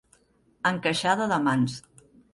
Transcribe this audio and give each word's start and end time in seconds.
Encaixada 0.69 1.27
de 1.35 1.39
mans. 1.49 1.77